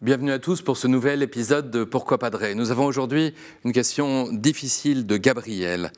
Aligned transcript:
Bienvenue 0.00 0.30
à 0.30 0.38
tous 0.38 0.62
pour 0.62 0.76
ce 0.76 0.86
nouvel 0.86 1.24
épisode 1.24 1.72
de 1.72 1.82
Pourquoi 1.82 2.18
Padré. 2.18 2.54
Nous 2.54 2.70
avons 2.70 2.84
aujourd'hui 2.84 3.34
une 3.64 3.72
question 3.72 4.32
difficile 4.32 5.08
de 5.08 5.16
Gabriel. 5.16 5.90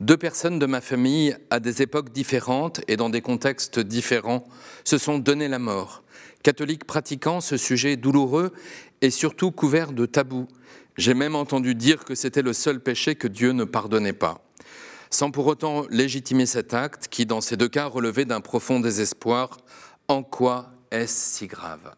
Deux 0.00 0.16
personnes 0.16 0.58
de 0.58 0.64
ma 0.64 0.80
famille, 0.80 1.36
à 1.50 1.60
des 1.60 1.82
époques 1.82 2.12
différentes 2.12 2.80
et 2.88 2.96
dans 2.96 3.10
des 3.10 3.20
contextes 3.20 3.78
différents, 3.78 4.46
se 4.84 4.96
sont 4.96 5.18
donné 5.18 5.48
la 5.48 5.58
mort. 5.58 6.02
Catholiques 6.42 6.86
pratiquant, 6.86 7.42
ce 7.42 7.58
sujet 7.58 7.98
douloureux 7.98 8.54
et 9.02 9.10
surtout 9.10 9.50
couvert 9.50 9.92
de 9.92 10.06
tabous. 10.06 10.48
J'ai 10.96 11.12
même 11.12 11.36
entendu 11.36 11.74
dire 11.74 12.06
que 12.06 12.14
c'était 12.14 12.40
le 12.40 12.54
seul 12.54 12.80
péché 12.80 13.16
que 13.16 13.28
Dieu 13.28 13.52
ne 13.52 13.64
pardonnait 13.64 14.14
pas. 14.14 14.42
Sans 15.10 15.30
pour 15.30 15.46
autant 15.46 15.84
légitimer 15.90 16.46
cet 16.46 16.72
acte 16.72 17.08
qui, 17.08 17.26
dans 17.26 17.42
ces 17.42 17.58
deux 17.58 17.68
cas, 17.68 17.84
relevait 17.84 18.24
d'un 18.24 18.40
profond 18.40 18.80
désespoir, 18.80 19.58
en 20.08 20.22
quoi 20.22 20.70
est-ce 20.90 21.36
si 21.36 21.48
grave? 21.48 21.92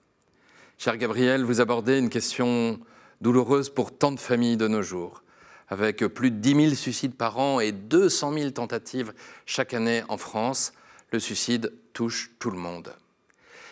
Cher 0.84 0.98
Gabriel, 0.98 1.44
vous 1.44 1.62
abordez 1.62 1.98
une 1.98 2.10
question 2.10 2.78
douloureuse 3.22 3.70
pour 3.70 3.96
tant 3.96 4.12
de 4.12 4.20
familles 4.20 4.58
de 4.58 4.68
nos 4.68 4.82
jours, 4.82 5.22
avec 5.68 6.04
plus 6.08 6.30
de 6.30 6.36
10 6.36 6.54
000 6.56 6.74
suicides 6.74 7.14
par 7.14 7.38
an 7.38 7.58
et 7.58 7.72
200 7.72 8.34
000 8.34 8.50
tentatives 8.50 9.14
chaque 9.46 9.72
année 9.72 10.02
en 10.10 10.18
France. 10.18 10.74
Le 11.10 11.20
suicide 11.20 11.72
touche 11.94 12.32
tout 12.38 12.50
le 12.50 12.58
monde. 12.58 12.92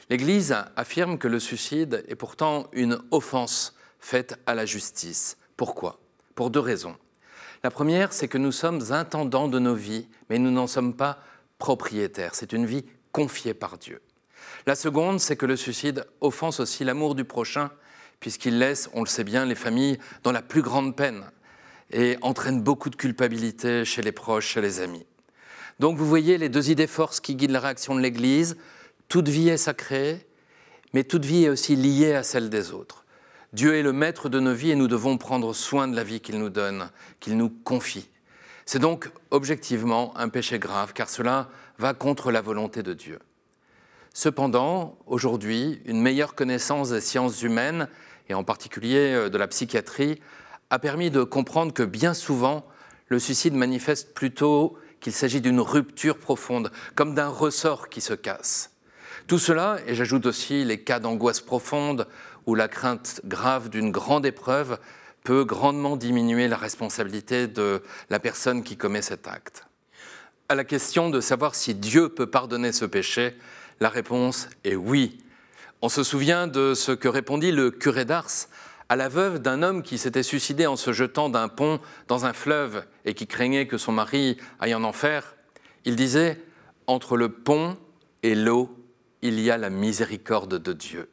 L'Église 0.08 0.56
affirme 0.74 1.18
que 1.18 1.28
le 1.28 1.38
suicide 1.38 2.02
est 2.08 2.14
pourtant 2.14 2.68
une 2.72 2.98
offense 3.10 3.76
faite 4.00 4.40
à 4.46 4.54
la 4.54 4.64
justice. 4.64 5.36
Pourquoi? 5.58 6.00
Pour 6.34 6.48
deux 6.48 6.60
raisons. 6.60 6.96
La 7.62 7.70
première, 7.70 8.14
c'est 8.14 8.26
que 8.26 8.38
nous 8.38 8.52
sommes 8.52 8.90
intendants 8.90 9.48
de 9.48 9.58
nos 9.58 9.74
vies, 9.74 10.08
mais 10.30 10.38
nous 10.38 10.50
n'en 10.50 10.66
sommes 10.66 10.94
pas 10.94 11.18
propriétaires. 11.58 12.34
C'est 12.34 12.54
une 12.54 12.64
vie 12.64 12.86
confiée 13.12 13.52
par 13.52 13.76
Dieu. 13.76 14.00
La 14.66 14.74
seconde, 14.74 15.20
c'est 15.20 15.36
que 15.36 15.46
le 15.46 15.56
suicide 15.56 16.06
offense 16.20 16.60
aussi 16.60 16.84
l'amour 16.84 17.14
du 17.14 17.24
prochain, 17.24 17.70
puisqu'il 18.20 18.58
laisse, 18.58 18.88
on 18.94 19.00
le 19.00 19.08
sait 19.08 19.24
bien, 19.24 19.44
les 19.44 19.54
familles 19.54 19.98
dans 20.22 20.32
la 20.32 20.42
plus 20.42 20.62
grande 20.62 20.96
peine 20.96 21.24
et 21.90 22.16
entraîne 22.22 22.62
beaucoup 22.62 22.90
de 22.90 22.96
culpabilité 22.96 23.84
chez 23.84 24.02
les 24.02 24.12
proches, 24.12 24.46
chez 24.46 24.60
les 24.60 24.80
amis. 24.80 25.04
Donc 25.78 25.96
vous 25.96 26.06
voyez 26.06 26.38
les 26.38 26.48
deux 26.48 26.70
idées 26.70 26.86
forces 26.86 27.20
qui 27.20 27.34
guident 27.34 27.50
la 27.50 27.60
réaction 27.60 27.94
de 27.94 28.00
l'Église. 28.00 28.56
Toute 29.08 29.28
vie 29.28 29.48
est 29.48 29.56
sacrée, 29.56 30.26
mais 30.94 31.04
toute 31.04 31.24
vie 31.24 31.44
est 31.44 31.48
aussi 31.48 31.76
liée 31.76 32.14
à 32.14 32.22
celle 32.22 32.48
des 32.50 32.72
autres. 32.72 33.04
Dieu 33.52 33.74
est 33.74 33.82
le 33.82 33.92
maître 33.92 34.28
de 34.28 34.40
nos 34.40 34.54
vies 34.54 34.70
et 34.70 34.76
nous 34.76 34.88
devons 34.88 35.18
prendre 35.18 35.52
soin 35.52 35.88
de 35.88 35.96
la 35.96 36.04
vie 36.04 36.20
qu'il 36.20 36.38
nous 36.38 36.48
donne, 36.48 36.90
qu'il 37.20 37.36
nous 37.36 37.50
confie. 37.50 38.08
C'est 38.64 38.78
donc 38.78 39.10
objectivement 39.30 40.16
un 40.16 40.28
péché 40.28 40.58
grave, 40.58 40.92
car 40.94 41.10
cela 41.10 41.50
va 41.78 41.92
contre 41.92 42.30
la 42.30 42.40
volonté 42.40 42.82
de 42.82 42.94
Dieu. 42.94 43.18
Cependant, 44.14 44.98
aujourd'hui, 45.06 45.80
une 45.86 46.00
meilleure 46.00 46.34
connaissance 46.34 46.90
des 46.90 47.00
sciences 47.00 47.42
humaines, 47.42 47.88
et 48.28 48.34
en 48.34 48.44
particulier 48.44 49.12
euh, 49.14 49.28
de 49.30 49.38
la 49.38 49.48
psychiatrie, 49.48 50.20
a 50.70 50.78
permis 50.78 51.10
de 51.10 51.22
comprendre 51.22 51.72
que 51.72 51.82
bien 51.82 52.14
souvent, 52.14 52.66
le 53.08 53.18
suicide 53.18 53.54
manifeste 53.54 54.14
plutôt 54.14 54.76
qu'il 55.00 55.12
s'agit 55.12 55.40
d'une 55.40 55.60
rupture 55.60 56.18
profonde, 56.18 56.70
comme 56.94 57.14
d'un 57.14 57.28
ressort 57.28 57.88
qui 57.88 58.00
se 58.00 58.14
casse. 58.14 58.70
Tout 59.26 59.38
cela, 59.38 59.78
et 59.86 59.94
j'ajoute 59.94 60.26
aussi 60.26 60.64
les 60.64 60.80
cas 60.80 60.98
d'angoisse 60.98 61.40
profonde 61.40 62.06
ou 62.46 62.54
la 62.54 62.68
crainte 62.68 63.20
grave 63.24 63.68
d'une 63.68 63.90
grande 63.90 64.26
épreuve, 64.26 64.78
peut 65.24 65.44
grandement 65.44 65.96
diminuer 65.96 66.48
la 66.48 66.56
responsabilité 66.56 67.46
de 67.46 67.82
la 68.10 68.18
personne 68.18 68.62
qui 68.62 68.76
commet 68.76 69.02
cet 69.02 69.28
acte. 69.28 69.66
À 70.48 70.54
la 70.54 70.64
question 70.64 71.10
de 71.10 71.20
savoir 71.20 71.54
si 71.54 71.74
Dieu 71.74 72.08
peut 72.08 72.26
pardonner 72.26 72.72
ce 72.72 72.84
péché, 72.84 73.36
la 73.80 73.88
réponse 73.88 74.48
est 74.64 74.74
oui. 74.74 75.18
On 75.80 75.88
se 75.88 76.04
souvient 76.04 76.46
de 76.46 76.74
ce 76.74 76.92
que 76.92 77.08
répondit 77.08 77.52
le 77.52 77.70
curé 77.70 78.04
d'Ars 78.04 78.48
à 78.88 78.96
la 78.96 79.08
veuve 79.08 79.38
d'un 79.38 79.62
homme 79.62 79.82
qui 79.82 79.98
s'était 79.98 80.22
suicidé 80.22 80.66
en 80.66 80.76
se 80.76 80.92
jetant 80.92 81.28
d'un 81.28 81.48
pont 81.48 81.80
dans 82.08 82.26
un 82.26 82.32
fleuve 82.32 82.84
et 83.04 83.14
qui 83.14 83.26
craignait 83.26 83.66
que 83.66 83.78
son 83.78 83.92
mari 83.92 84.36
aille 84.60 84.74
en 84.74 84.84
enfer. 84.84 85.34
Il 85.84 85.96
disait 85.96 86.40
Entre 86.86 87.16
le 87.16 87.30
pont 87.30 87.76
et 88.22 88.34
l'eau, 88.34 88.76
il 89.22 89.40
y 89.40 89.50
a 89.50 89.56
la 89.56 89.70
miséricorde 89.70 90.58
de 90.58 90.72
Dieu. 90.72 91.08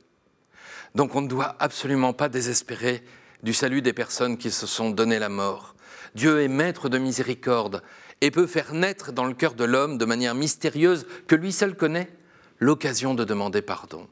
Donc 0.94 1.16
on 1.16 1.22
ne 1.22 1.28
doit 1.28 1.56
absolument 1.60 2.14
pas 2.14 2.30
désespérer 2.30 3.04
du 3.44 3.54
salut 3.54 3.82
des 3.82 3.94
personnes 3.94 4.38
qui 4.38 4.52
se 4.52 4.68
sont 4.68 4.90
donné 4.90 5.18
la 5.18 5.30
mort. 5.30 5.76
Dieu 6.16 6.42
est 6.42 6.48
maître 6.48 6.90
de 6.90 6.98
miséricorde 6.98 7.82
et 8.22 8.32
peut 8.32 8.48
faire 8.48 8.74
naître 8.74 9.12
dans 9.12 9.26
le 9.26 9.34
cœur 9.34 9.54
de 9.54 9.64
l'homme 9.64 9.98
de 9.98 10.06
manière 10.06 10.36
mystérieuse 10.36 11.08
que 11.28 11.36
lui 11.36 11.54
seul 11.54 11.76
connaît 11.76 12.10
l'occasion 12.60 13.14
de 13.14 13.24
demander 13.24 13.62
pardon. 13.62 14.08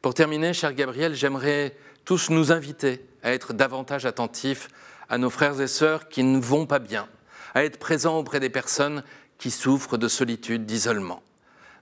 Pour 0.00 0.14
terminer, 0.14 0.52
cher 0.52 0.74
Gabriel, 0.74 1.14
j'aimerais 1.14 1.76
tous 2.04 2.30
nous 2.30 2.52
inviter 2.52 3.04
à 3.22 3.32
être 3.32 3.52
davantage 3.52 4.06
attentifs 4.06 4.68
à 5.08 5.18
nos 5.18 5.30
frères 5.30 5.60
et 5.60 5.66
sœurs 5.66 6.08
qui 6.08 6.22
ne 6.22 6.38
vont 6.38 6.66
pas 6.66 6.78
bien, 6.78 7.08
à 7.54 7.64
être 7.64 7.78
présents 7.78 8.18
auprès 8.18 8.40
des 8.40 8.50
personnes 8.50 9.02
qui 9.38 9.50
souffrent 9.50 9.98
de 9.98 10.08
solitude, 10.08 10.66
d'isolement. 10.66 11.22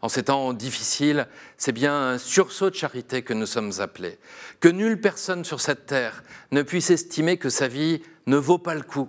En 0.02 0.08
ces 0.08 0.24
temps 0.24 0.52
difficiles, 0.52 1.26
c'est 1.56 1.72
bien 1.72 1.94
un 1.94 2.18
sursaut 2.18 2.70
de 2.70 2.74
charité 2.74 3.22
que 3.22 3.32
nous 3.32 3.46
sommes 3.46 3.72
appelés. 3.80 4.18
Que 4.60 4.68
nulle 4.68 5.00
personne 5.00 5.44
sur 5.44 5.60
cette 5.60 5.86
terre 5.86 6.22
ne 6.52 6.62
puisse 6.62 6.90
estimer 6.90 7.38
que 7.38 7.48
sa 7.48 7.66
vie 7.66 8.02
ne 8.26 8.36
vaut 8.36 8.58
pas 8.58 8.74
le 8.74 8.82
coup. 8.82 9.08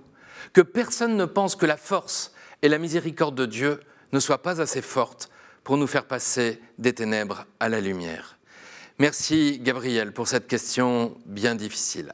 Que 0.53 0.61
personne 0.61 1.17
ne 1.17 1.25
pense 1.25 1.55
que 1.55 1.65
la 1.65 1.77
force 1.77 2.33
et 2.61 2.69
la 2.69 2.77
miséricorde 2.77 3.35
de 3.35 3.45
Dieu 3.45 3.79
ne 4.13 4.19
soient 4.19 4.41
pas 4.41 4.61
assez 4.61 4.81
fortes 4.81 5.29
pour 5.67 5.75
nous 5.75 5.85
faire 5.85 6.05
passer 6.05 6.61
des 6.77 6.93
ténèbres 6.93 7.45
à 7.59 7.67
la 7.67 7.81
lumière. 7.81 8.37
Merci 8.99 9.59
Gabriel 9.61 10.13
pour 10.13 10.29
cette 10.29 10.47
question 10.47 11.17
bien 11.25 11.55
difficile. 11.55 12.13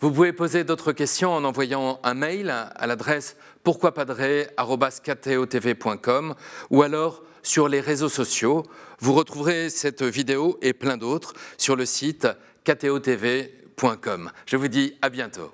Vous 0.00 0.10
pouvez 0.10 0.32
poser 0.32 0.64
d'autres 0.64 0.92
questions 0.92 1.34
en 1.34 1.44
envoyant 1.44 2.00
un 2.02 2.14
mail 2.14 2.48
à 2.48 2.86
l'adresse 2.86 3.36
pourquoipadré.com 3.62 6.34
ou 6.70 6.82
alors 6.82 7.22
sur 7.42 7.68
les 7.68 7.80
réseaux 7.80 8.08
sociaux. 8.08 8.62
Vous 9.00 9.12
retrouverez 9.12 9.68
cette 9.68 10.02
vidéo 10.02 10.58
et 10.62 10.72
plein 10.72 10.96
d'autres 10.96 11.34
sur 11.58 11.76
le 11.76 11.84
site 11.84 12.26
ktotv.com. 12.64 14.32
Je 14.46 14.56
vous 14.56 14.68
dis 14.68 14.96
à 15.02 15.10
bientôt. 15.10 15.52